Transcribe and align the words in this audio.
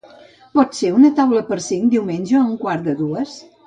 Pot 0.59 0.73
ser 0.77 0.89
una 1.01 1.13
taula 1.21 1.43
per 1.51 1.61
cinc, 1.69 1.87
diumenge, 1.95 2.39
a 2.43 2.47
un 2.51 2.61
quart 2.67 2.87
de 2.91 3.01
dues? 3.07 3.43